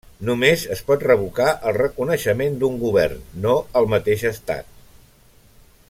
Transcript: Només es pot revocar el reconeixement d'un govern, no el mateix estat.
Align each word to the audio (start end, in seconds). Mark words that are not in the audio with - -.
Només 0.27 0.61
es 0.75 0.79
pot 0.87 1.03
revocar 1.07 1.49
el 1.71 1.77
reconeixement 1.77 2.57
d'un 2.63 2.81
govern, 2.85 3.21
no 3.45 3.55
el 3.83 3.91
mateix 3.95 4.25
estat. 4.31 4.73